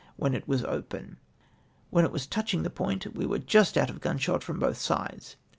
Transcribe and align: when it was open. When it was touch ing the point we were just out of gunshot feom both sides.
when 0.15 0.33
it 0.33 0.47
was 0.47 0.63
open. 0.63 1.17
When 1.91 2.05
it 2.05 2.11
was 2.11 2.25
touch 2.25 2.55
ing 2.55 2.63
the 2.63 2.71
point 2.71 3.13
we 3.15 3.27
were 3.27 3.37
just 3.37 3.77
out 3.77 3.91
of 3.91 4.01
gunshot 4.01 4.41
feom 4.41 4.59
both 4.59 4.79
sides. 4.79 5.35